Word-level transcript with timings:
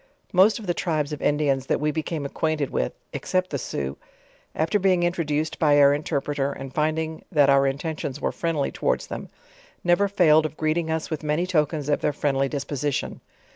Most 0.33 0.57
of 0.57 0.65
the 0.65 0.73
tribes 0.73 1.13
of 1.13 1.21
Indians 1.21 1.67
that 1.67 1.79
we 1.79 1.91
became 1.91 2.25
acquainted 2.25 2.71
with 2.71 2.91
(except 3.13 3.51
the 3.51 3.59
Sioux) 3.59 3.97
after 4.55 4.79
being 4.79 5.03
introduced 5.03 5.59
by 5.59 5.79
our 5.79 5.93
inter 5.93 6.19
preter, 6.19 6.51
and 6.51 6.73
finding 6.73 7.23
that 7.31 7.51
our 7.51 7.67
intentions 7.67 8.19
were 8.19 8.31
friendly 8.31 8.71
towards 8.71 9.05
them, 9.05 9.29
never 9.83 10.07
failed 10.07 10.47
of 10.47 10.57
greeting 10.57 10.89
us 10.89 11.11
with 11.11 11.21
many 11.21 11.45
tokens 11.45 11.87
of 11.87 12.01
their 12.01 12.13
friendly 12.13 12.49
disposition. 12.49 13.21